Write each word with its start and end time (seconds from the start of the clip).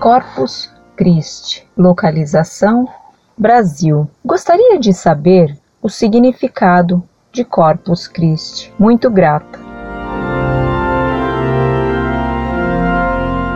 Corpus 0.00 0.70
Christi. 0.96 1.68
Localização: 1.76 2.88
Brasil. 3.36 4.08
Gostaria 4.24 4.78
de 4.78 4.94
saber 4.94 5.54
o 5.82 5.90
significado 5.90 7.02
de 7.30 7.44
Corpus 7.44 8.08
Christi. 8.08 8.72
Muito 8.78 9.10
grata. 9.10 9.60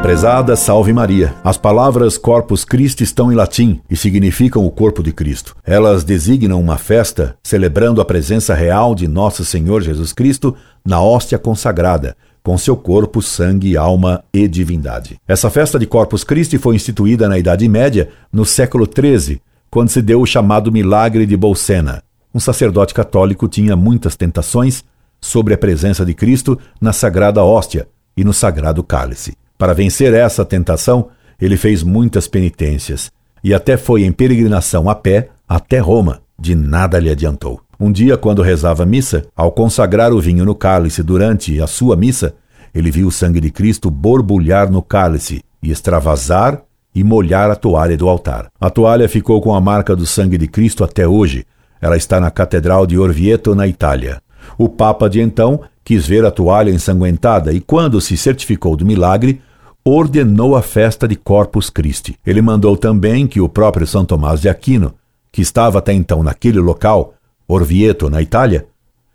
Prezada 0.03 0.55
Salve 0.55 0.93
Maria. 0.93 1.35
As 1.43 1.57
palavras 1.57 2.19
Corpus 2.19 2.63
Christi 2.63 3.03
estão 3.03 3.33
em 3.33 3.35
latim 3.35 3.81
e 3.89 3.97
significam 3.97 4.67
o 4.67 4.71
corpo 4.71 5.03
de 5.03 5.15
Cristo. 5.15 5.57
Elas 5.65 6.05
designam 6.05 6.61
uma 6.61 6.77
festa 6.77 7.39
celebrando 7.43 8.03
a 8.03 8.05
presença 8.05 8.53
real 8.53 8.95
de 8.95 9.09
nosso 9.09 9.47
Senhor 9.47 9.81
Jesus 9.81 10.13
Cristo 10.13 10.55
na 10.85 11.01
hóstia 11.01 11.39
consagrada, 11.39 12.15
com 12.45 12.59
seu 12.59 12.77
corpo, 12.77 13.23
sangue, 13.23 13.75
alma 13.75 14.23
e 14.33 14.47
divindade. 14.47 15.19
Essa 15.27 15.49
festa 15.49 15.79
de 15.79 15.87
Corpus 15.87 16.23
Christi 16.23 16.59
foi 16.59 16.77
instituída 16.77 17.27
na 17.27 17.39
Idade 17.39 17.67
Média, 17.67 18.11
no 18.31 18.45
século 18.45 18.87
XIII, 18.87 19.41
quando 19.71 19.89
se 19.89 20.03
deu 20.03 20.21
o 20.21 20.27
chamado 20.27 20.71
Milagre 20.71 21.25
de 21.25 21.39
Bolsena. 21.39 22.03
Um 22.35 22.39
sacerdote 22.39 22.93
católico 22.93 23.49
tinha 23.49 23.75
muitas 23.75 24.15
tentações 24.15 24.85
sobre 25.19 25.55
a 25.55 25.59
presença 25.59 26.05
de 26.05 26.13
Cristo 26.13 26.59
na 26.79 26.93
sagrada 26.93 27.43
hóstia 27.43 27.89
e 28.15 28.23
no 28.23 28.35
sagrado 28.35 28.85
cálice. 28.85 29.35
Para 29.57 29.73
vencer 29.73 30.13
essa 30.13 30.45
tentação, 30.45 31.09
ele 31.41 31.57
fez 31.57 31.83
muitas 31.83 32.29
penitências 32.29 33.11
e 33.43 33.55
até 33.55 33.79
foi 33.79 34.05
em 34.05 34.13
peregrinação 34.13 34.91
a 34.91 34.95
pé 34.95 35.31
até 35.49 35.79
Roma. 35.79 36.21
De 36.39 36.55
nada 36.55 36.99
lhe 36.99 37.09
adiantou. 37.09 37.64
Um 37.79 37.91
dia, 37.91 38.17
quando 38.17 38.43
rezava 38.43 38.87
missa, 38.87 39.25
ao 39.37 39.51
consagrar 39.51 40.13
o 40.13 40.21
vinho 40.21 40.45
no 40.45 40.55
cálice 40.55 41.03
durante 41.03 41.61
a 41.61 41.67
sua 41.67 41.97
missa, 41.97 42.35
ele 42.75 42.91
viu 42.91 43.09
o 43.09 43.13
sangue 43.13 43.41
de 43.41 43.51
Cristo 43.51 43.91
borbulhar 43.91 44.71
no 44.71 44.83
cálice 44.83 45.43
e 45.63 45.71
extravasar 45.71 46.63
e 46.95 47.03
molhar 47.03 47.51
a 47.51 47.57
toalha 47.57 47.97
do 47.97 48.09
altar. 48.09 48.49
A 48.61 48.71
toalha 48.71 49.09
ficou 49.09 49.41
com 49.41 49.55
a 49.55 49.61
marca 49.61 49.97
do 49.97 50.07
sangue 50.07 50.39
de 50.39 50.47
Cristo 50.47 50.85
até 50.85 51.07
hoje. 51.07 51.45
Ela 51.81 51.97
está 51.97 52.21
na 52.21 52.31
Catedral 52.31 52.87
de 52.87 52.99
Orvieto, 52.99 53.55
na 53.55 53.67
Itália. 53.67 54.23
O 54.57 54.69
Papa 54.69 55.09
de 55.09 55.21
então 55.21 55.61
quis 55.83 56.07
ver 56.07 56.25
a 56.25 56.31
toalha 56.31 56.71
ensanguentada 56.71 57.53
e, 57.53 57.61
quando 57.61 58.01
se 58.01 58.17
certificou 58.17 58.77
do 58.77 58.87
milagre, 58.87 59.41
ordenou 59.85 60.57
a 60.57 60.63
festa 60.63 61.07
de 61.07 61.15
Corpus 61.15 61.69
Christi. 61.69 62.17
Ele 62.25 62.41
mandou 62.41 62.77
também 62.77 63.27
que 63.27 63.41
o 63.41 63.49
próprio 63.49 63.87
São 63.87 64.05
Tomás 64.05 64.41
de 64.41 64.49
Aquino, 64.49 64.95
que 65.31 65.43
estava 65.43 65.79
até 65.79 65.93
então 65.93 66.23
naquele 66.23 66.59
local, 66.59 67.15
Orvieto, 67.47 68.09
na 68.09 68.23
Itália, 68.23 68.67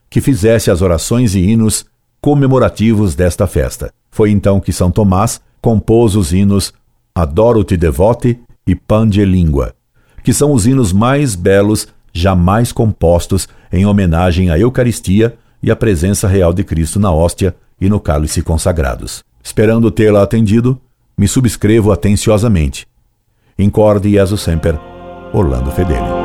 que 0.09 0.21
fizesse 0.21 0.71
as 0.71 0.81
orações 0.81 1.35
e 1.35 1.39
hinos 1.39 1.85
comemorativos 2.21 3.15
desta 3.15 3.47
festa. 3.47 3.91
Foi 4.11 4.31
então 4.31 4.59
que 4.59 4.73
São 4.73 4.91
Tomás 4.91 5.41
compôs 5.61 6.15
os 6.15 6.33
hinos 6.33 6.73
Adoro-te 7.13 7.75
Devote 7.75 8.39
e 8.65 8.75
Pange 8.75 9.23
Língua, 9.25 9.73
que 10.23 10.33
são 10.33 10.53
os 10.53 10.65
hinos 10.65 10.93
mais 10.93 11.35
belos 11.35 11.87
jamais 12.13 12.71
compostos 12.71 13.47
em 13.71 13.85
homenagem 13.85 14.49
à 14.49 14.57
Eucaristia 14.57 15.37
e 15.61 15.69
à 15.69 15.75
presença 15.75 16.27
real 16.27 16.53
de 16.53 16.63
Cristo 16.63 16.99
na 16.99 17.11
hóstia 17.11 17.55
e 17.79 17.89
no 17.89 17.99
cálice 17.99 18.41
consagrados. 18.41 19.23
Esperando 19.43 19.91
tê-la 19.91 20.23
atendido, 20.23 20.79
me 21.17 21.27
subscrevo 21.27 21.91
atenciosamente. 21.91 22.87
Incorde 23.57 24.11
Jesus 24.11 24.41
Semper, 24.41 24.79
Orlando 25.33 25.71
Fedeli. 25.71 26.18